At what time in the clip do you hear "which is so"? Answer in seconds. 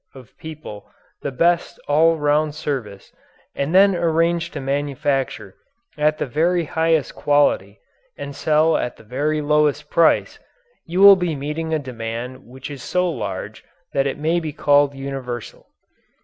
12.43-13.07